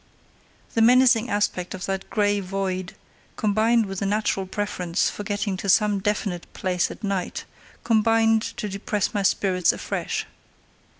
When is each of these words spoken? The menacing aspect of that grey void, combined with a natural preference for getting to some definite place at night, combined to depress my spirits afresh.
The 0.73 0.81
menacing 0.81 1.29
aspect 1.29 1.75
of 1.75 1.85
that 1.85 2.09
grey 2.09 2.39
void, 2.39 2.95
combined 3.35 3.85
with 3.85 4.01
a 4.01 4.05
natural 4.07 4.47
preference 4.47 5.11
for 5.11 5.23
getting 5.23 5.57
to 5.57 5.69
some 5.69 5.99
definite 5.99 6.51
place 6.53 6.89
at 6.89 7.03
night, 7.03 7.45
combined 7.83 8.41
to 8.57 8.67
depress 8.67 9.13
my 9.13 9.21
spirits 9.21 9.71
afresh. 9.71 10.25